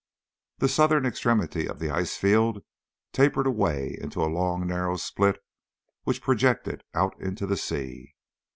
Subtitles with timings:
[0.57, 2.63] The southern extremity of the ice field
[3.13, 5.37] tapered away into a long narrow spit
[6.05, 8.15] which projected out into the sea.